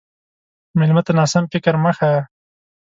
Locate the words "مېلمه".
0.77-1.01